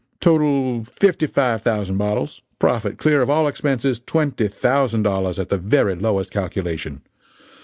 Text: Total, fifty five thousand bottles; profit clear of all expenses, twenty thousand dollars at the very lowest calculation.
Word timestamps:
Total, 0.19 0.83
fifty 0.83 1.27
five 1.27 1.61
thousand 1.61 1.97
bottles; 1.99 2.41
profit 2.57 2.97
clear 2.97 3.21
of 3.21 3.29
all 3.29 3.47
expenses, 3.47 3.99
twenty 4.03 4.47
thousand 4.47 5.03
dollars 5.03 5.37
at 5.37 5.49
the 5.49 5.59
very 5.59 5.93
lowest 5.93 6.31
calculation. 6.31 7.03